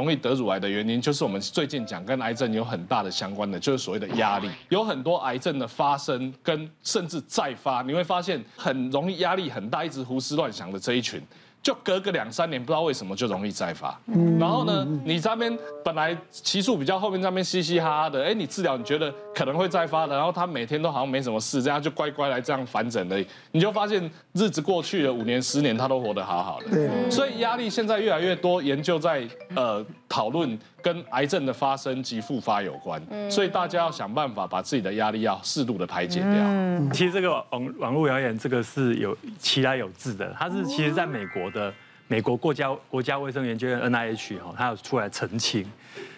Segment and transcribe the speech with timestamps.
[0.00, 4.48] 容易得乳癌的原因，就是我们最近讲跟癌症有很大的相关的，就是所谓的压力。
[4.68, 11.20] 有很多癌症的发生跟甚至再发，你会发现很容易压力很大，一直胡思乱想的这一群。
[11.68, 13.94] 就隔个两三年，不知道为什么就容易再发。
[14.40, 24.02] 然后呢，你这边本来期数比较后面，这边嘻嘻哈哈的，哎，你治疗你觉得可能会再发的，然后他每天都好像没什么事，这样就乖乖来这样反诊的，你就发现
[24.32, 26.70] 日子过去了五年十年，他都活得好好的。
[26.70, 27.10] 对。
[27.10, 36.92] 所以压力现在越来越多，研究在呃讨论跟癌症的发生及复发有关，所以大家要想办法把自己的压力要适度的排解掉。
[36.92, 41.50] 其实这个网网络谣言这个是有其来有自的，它是其实在美国。
[41.50, 41.72] 的
[42.10, 45.62] 美国国家国家卫生研究院 NIH 哈，他有出来澄清，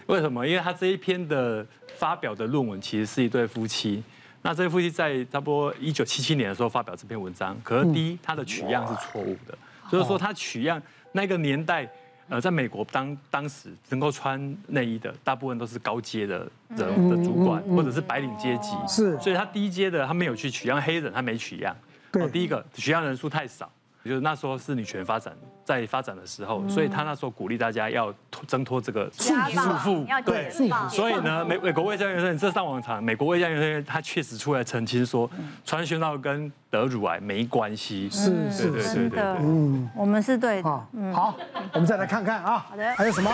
[0.06, 0.46] 为什么？
[0.46, 4.00] 因为他这一篇的发表的论文其实是一对夫妻，
[4.42, 9.58] 那这对夫妻在差不多一九七七年的时候发表这篇文章，可是第一，他的取样是错误的，
[9.90, 11.88] 就是说他取样那个年代，
[12.30, 21.76] 呃，在美国当当时能够穿内衣的大部分都是高阶的人的主管或者是白领阶级，是，所以他低阶的他没有去取样黑人，他没取样，
[22.12, 23.70] 对，第一个取样人数太少。
[24.04, 25.32] 就是那时候是女权发展
[25.64, 28.12] 在发展的时候，所以他那时候鼓励大家要
[28.46, 30.50] 挣脱这个束缚，对，
[30.88, 35.30] 所以呢，美美国卫生研究院这上网查，美国卫生研究院他确实出来澄清说，
[35.64, 40.68] 穿胸罩跟得乳癌没关系，是是是是的，嗯，我们是对的，
[41.12, 41.36] 好，
[41.74, 43.30] 我们再来看看啊，好的，还有什么？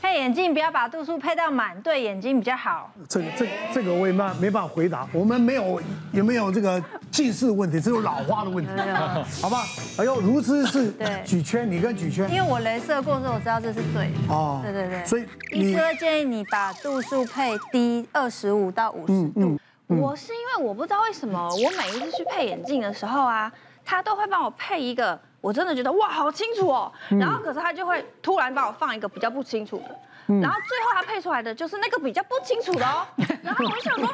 [0.00, 2.90] 配眼镜不要把度数配到满，对眼睛比较好。
[3.08, 5.82] 这个这这个我也没没办法回答，我们没有
[6.12, 6.82] 有没有这个
[7.18, 8.70] 近视的问题，只有老花的问题，
[9.42, 9.64] 好吧？
[9.96, 10.94] 哎呦，如此是
[11.24, 14.32] 举圈，你跟举圈，因为我镭射过之后，我知道这是对的。
[14.32, 15.04] 哦，对对对。
[15.04, 19.58] 所以医生建议你把度数配低二十五到五十度。
[19.88, 23.50] 我是因为我不知道为什么，我每一次去配眼镜的时候啊，
[23.84, 25.18] 他都会帮我配一个。
[25.40, 26.92] 我真的觉得哇，好清楚哦。
[27.08, 29.96] 然后可是他就会突然把我放一个比较不清楚的，
[30.40, 33.06] 然后最后他配出来的就是那个比较不清楚的哦。
[33.42, 34.06] 然后我就想说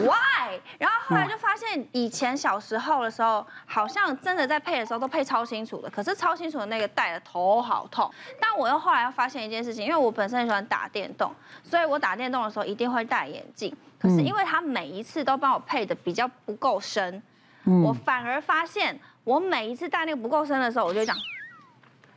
[0.00, 0.58] ，why？
[0.76, 8.10] 然后后来就发现以前小时候的时候，好像真的在配的时候都配超清楚的，可是超清楚的那个戴的头好痛。
[8.40, 11.32] 但我又后来又发现一件事情，因为我本身很喜欢打电动，
[11.62, 13.74] 所以我打电动的时候一定会戴眼镜。
[13.98, 17.22] 可是因为他每一次都帮我配的比较不够深，
[17.84, 18.98] 我反而发现。
[19.26, 21.16] 我每一次戴那个不够深的时候，我就讲，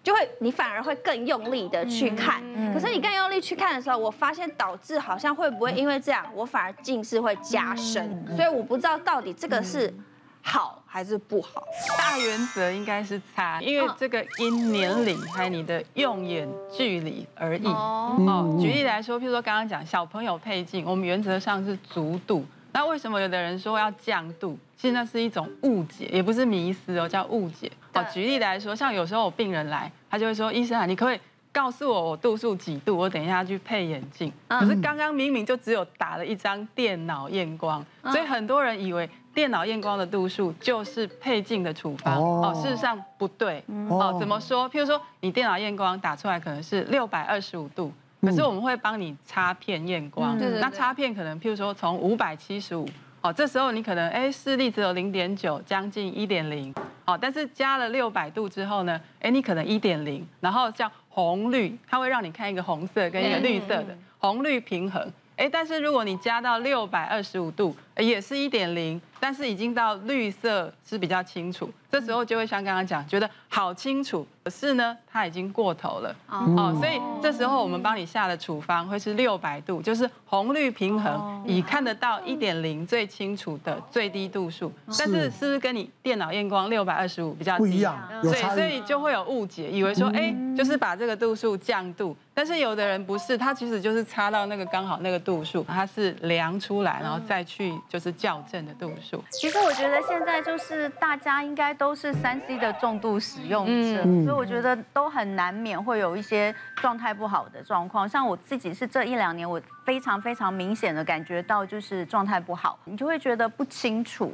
[0.01, 2.41] 就会你反而会更用力的去看。
[2.73, 8.25] 可是你更用力去看的时候，我发现导致好像会不会因为这样，我反而近视会加深。
[8.35, 9.93] 所以我不知道到底这个是
[10.41, 11.63] 好还是不好。
[11.97, 17.65] 大原则应该是差，因为这个因年龄还有你的用眼距离而异。
[17.67, 22.45] 哦，举例来说，譬如说刚刚讲小朋友配镜，我们原则上是足度。
[22.71, 24.57] 那为什么有的人说要降度？
[24.77, 27.69] 其实那是一种误解，也不是迷思哦，叫误解。
[27.93, 31.19] 好，举例来说，像有时候我病人来，他就会说：“医生啊，你可以
[31.51, 32.95] 告诉我我度数几度？
[32.95, 44.15] 我等一下去配眼镜。”可是刚刚明明就只有打了一张电脑验光，所以很多人以为电脑验光的度数就是配镜的处方哦，事实上不对哦。
[44.17, 44.69] 怎么说？
[44.69, 47.91] 譬如说你电脑验光打出来可能是六百二十五度。
[48.21, 52.87] 可是我们会帮你插片验光，那插片可能譬如说从五百七十五，
[53.21, 56.73] 哦，这时候你可能哎视力只有零点九，将近一点零，
[57.05, 74.25] 哦，但是加了六百度之后呢，哎你可能一点零，然后像红绿，它会让你看一个红色跟一个绿色的红绿平衡，哎，但是如果你加到六百二十五度，也是一点零，但是已经到绿色是比较清楚，这时候就会像刚刚讲，觉得好清楚。
[74.43, 84.71] 可是呢，它已经过头了哦，所以这时候我们帮你下的处方会是六百度，就是红绿平衡，以看得到一点零最清楚的最低度数。
[84.97, 87.59] 但是是不是跟你电脑验光六百二十五比较低？
[87.59, 92.15] 不一样，所以所以就会有误解，以为说哎，就是把这个度数降度。
[92.33, 99.21] 但是有的人不是，他其实就是插到那个刚好那个度数，它是量出来，然后再去就是校正的度数。
[99.31, 108.07] 其实我觉得现在就是大家应该都是三 C 的重度使用者，所以我觉得都很难免会有一些状态不好的状况。
[108.07, 114.31] 像我自己是这一两年，我非常非常明显的感觉到就是状态不好，你就会觉得不清楚。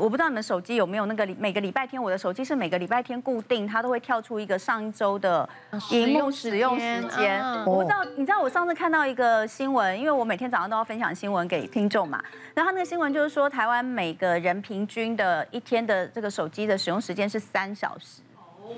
[0.00, 5.46] 我不知道你们手机有没有那个每个礼拜天，我的手机是每个礼拜天固定，它都会跳出一个上一周的
[5.90, 7.44] 荧幕使用时间。
[7.66, 12.22] 我不知道，你知道我上次看到一个新闻，因为我每天早上都要分享新闻给听众嘛。
[12.54, 18.22] 然后那个新闻就是说，台湾每个人平均的一天的这个手机的使用时间是三小时，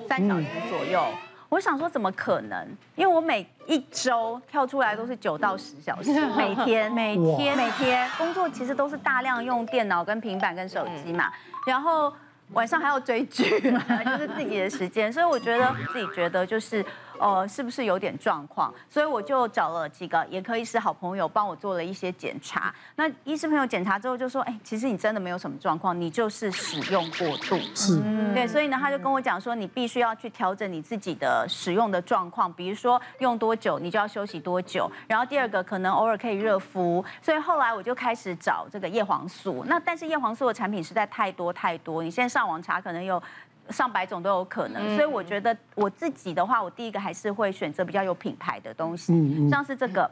[0.09, 1.05] 三小时左右。
[1.53, 2.67] 我想说，怎么可能？
[2.97, 11.31] 因为我每一周跳出来都是九到十小时， 每天、每天、每天工作其实都是大量用电脑、跟平板、跟手机嘛。
[11.67, 12.11] 然后
[12.53, 15.13] 晚上还要追剧， 就是自己的时间。
[15.13, 16.83] 所以我觉得自己觉得就是。
[17.23, 18.75] 呃，是不是有点状况？
[18.91, 22.75] 所以我就找了几个眼科医师好朋友帮我做了一些检查。
[22.97, 27.57] 那医师朋友检查之后就说，哎，其实你真的没有什么状况，你就是使用过度。
[27.77, 28.01] 是，
[28.35, 34.91] 对，所以呢，他就跟我讲说，你必须要去调整你自己的使用的状况，比如说用多久，你就要休息多久。
[35.07, 37.05] 然后第二个，可能偶尔可以热敷。
[37.21, 39.65] 所以后来我就开始找这个叶黄素。
[39.69, 43.23] 那但是叶黄素的产品实在太多太多，你现在上网查可能有
[43.73, 44.95] 上百种都有可能。
[44.97, 50.09] 所以我觉得我自己的话，我第一个还是会选择比较有品牌的东西，像是这个。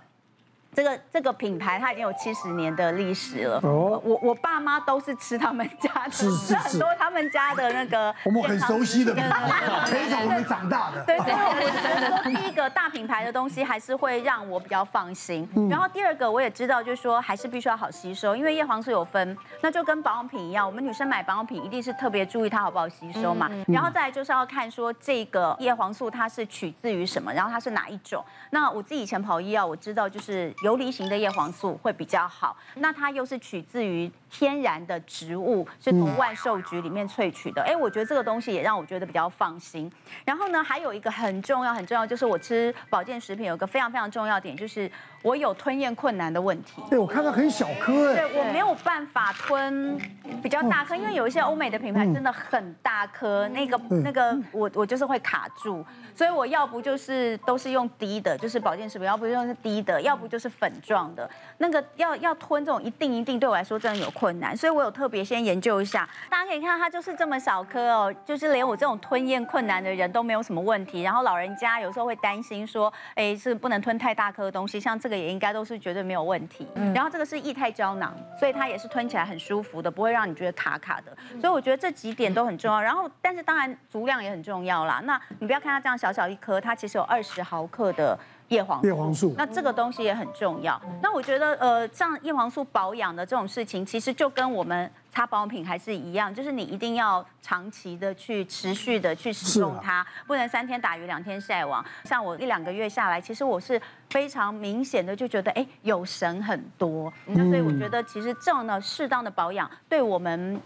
[0.73, 3.61] 这个这个品牌它已经有七十年的历史了。
[3.63, 11.03] 哦，我我爸妈都是吃他们家的，是，是，是很多他们家的那个我们很熟悉的品牌，陪着我们长大的。
[11.05, 15.49] 对对，对， 我觉得说第一个大品牌的东西还是会让我比较放心。
[15.69, 23.51] 然后第二个我也知道，就是说还是必须要好吸收，因为叶黄素有分，那就跟保养品一样，我们女生买保养品一定是特别注意它好不好吸收嘛。
[23.67, 28.25] 然后再来就是要看说这个叶黄素它是取自于什么，然后它是哪一种。
[28.51, 30.55] 那我自己以前跑医药，我知道就是。
[30.63, 37.63] 游离型的叶黄素会比较好，那它又是取自于天然的植物，是从万寿菊里面萃取的。
[37.63, 39.91] 哎，我觉得这个东西也让我觉得比较放心。
[40.25, 44.91] 然后呢，还有一个很重要、很重要，就是我吃保健食品有一个非常非常重要点，就是
[45.23, 46.83] 我有吞咽困难的问题。
[46.91, 49.99] 对，我看到很小颗，对，我没有办法吞
[50.43, 55.85] 比较大颗，因为有一些欧美的品牌真的很大颗，那个那个我我就是会卡住，
[56.15, 60.50] 所以我要不就是都是用低的，就是保健食品，要不就是低的，要不就是。
[60.51, 66.09] 粉状的那个要要吞这种一定一定对我来说真的有困难，所以我有特别先研究一下。
[66.29, 71.03] 大家可以看到它就是这么小颗哦，就是连我这种吞咽困难的人都没有什么问题。
[71.03, 76.67] 然后老人家有时候会担心说，哎，是不能吞太大颗的东西，像这个也应该都是绝对没有问题。
[76.95, 81.17] 然后这个是液态胶囊，所以它也是吞起来很舒服的，不会让你觉得卡卡的。
[81.41, 82.81] 所以我觉得这几点都很重要。
[82.81, 85.01] 然后但是当然足量也很重要啦。
[85.05, 88.19] 那你不要看它这样小小一颗，它其实有二十毫克的。
[88.51, 90.81] 叶黄叶黄素，那这个东西也很重要。
[91.03, 101.85] 那我觉得，呃，像叶黄素保养的这种事情，其实就跟我们擦保养品还是一样，就是你一定要长期的去持续的去使用它，不能三天打鱼两天晒网。
[102.05, 107.13] 像我一两个月下来，其实我是非常明显的就觉得，哎，有神很多。
[107.27, 110.61] 那所以我觉得，其实这样的适当的保养，对我们。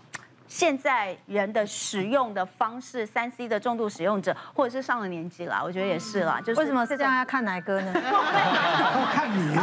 [0.54, 6.40] 现在人的使用的方式，三 C 的重度使用者，或者是上了年纪了，我觉得也是啦。
[6.40, 7.92] 就是为什么是这样要看奶哥呢？
[9.12, 9.56] 看你，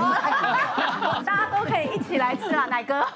[1.23, 3.07] 大家都可以一起来吃啊，奶哥。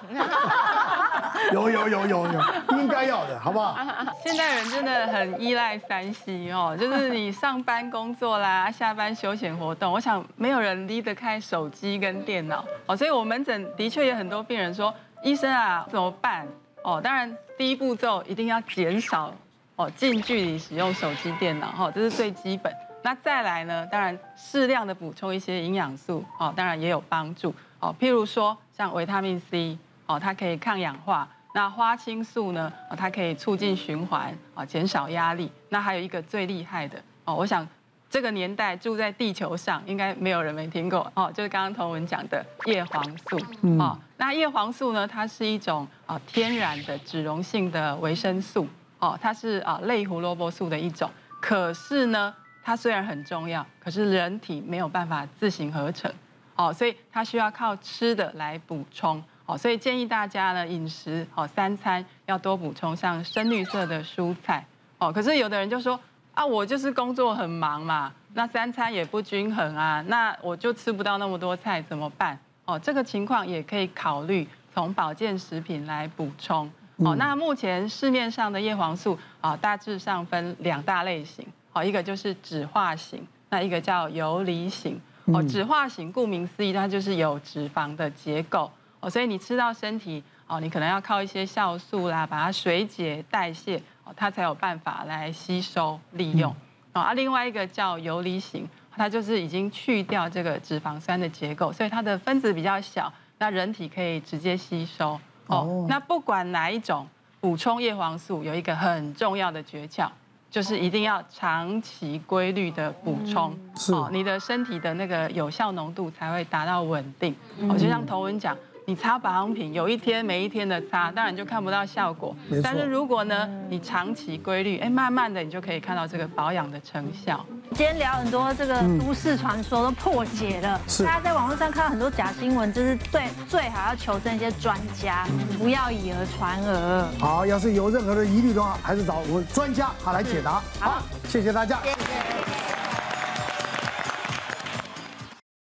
[1.52, 2.42] 有有有有有，
[2.78, 3.78] 应该要的，好不好？
[4.24, 14.94] 现代人真的很依赖三 C 哦，就是你上班工作啦， 下班休闲活动，我想没有人离得开手机跟电脑哦，所以我门诊的确有很多病人说，
[15.24, 16.48] 医生啊，怎么办？
[16.86, 19.34] 哦，当然，第一步骤一定要减少
[19.76, 22.72] 哦近距离使用手机、电脑，哈，这是最基本。
[23.02, 27.52] 那再来呢，当然适量的补充一些营养素，哦，当然也有帮助。
[27.80, 31.28] 哦，譬如说像维他命 C，哦，它可以抗氧化。
[31.56, 35.52] 那花青素呢，它可以促进循环，哦，减少压力。
[35.70, 37.68] 那还有一个最厉害的，哦，我想
[38.16, 43.38] 这个年代住在地球上，应该没有人没听过，哦，就是刚刚同文讲的叶黄素，
[43.78, 44.00] 哦。
[44.16, 45.06] 那叶黄素呢？
[45.06, 48.66] 它是一种啊天然的脂溶性的维生素
[49.00, 51.12] 哦，它是啊类胡萝卜素的一种。
[51.42, 52.34] 可是呢，
[52.64, 56.10] 它虽然很重要，可是人体没有办法自行合成
[56.56, 59.58] 哦，所以它需要靠吃的来补充哦。
[59.58, 64.66] 所以建议大家呢，饮食哦三餐要多补充像深绿色的蔬菜
[65.00, 65.12] 哦。
[65.12, 66.00] 可是有的人就说
[66.36, 72.38] 啊，我就是工作很忙嘛，那三餐也不均衡啊，那我就吃不到那么多菜怎么办？
[72.66, 76.70] 哦，这个情况也可以考虑从保健食品来补充。
[76.98, 81.46] 哦，那目前市面上的叶黄素啊，大致上分两大类型。
[81.72, 85.00] 哦，一个就是酯化型，那一个叫游离型。
[85.26, 88.70] 哦，酯化型顾名思义，它就是有脂肪的结构。
[89.00, 93.82] 哦，所以你吃到身体，哦，你可能要靠一些酵素啦，把它水解代谢，哦，
[94.16, 96.52] 它才有办法来吸收利用。
[96.94, 98.68] 哦，啊，另外一个叫游离型。
[98.98, 105.20] 它就是已经去掉这个脂肪酸的结构，所以它的分子比较小，那人体可以直接吸收。
[105.48, 107.06] 哦，那不管哪一种
[107.42, 110.08] 补充叶黄素，有一个很重要的诀窍，
[110.50, 113.54] 就是一定要长期规律的补充，
[113.90, 117.36] 哦，你的身体的那个有效浓度才会达到稳定。
[117.68, 118.58] 哦，就像头文讲。
[118.88, 122.36] 你擦保养品，有一天没一天的擦，当然就看不到效果。
[122.62, 127.44] 但是如果呢，你长期规律，哎，慢慢的你就可以看到这个保养的成效。
[127.72, 135.26] 今天聊很多这个都市传说都破解了，大家在网络上看到很多假新闻，就是最最好要求证一些专家，
[135.58, 137.08] 不要以讹传讹。
[137.20, 140.62] 好，要是有任何的疑虑的话，还是找我们专家好来解答。
[140.80, 141.80] 好，谢谢大家。
[141.82, 142.45] 谢谢。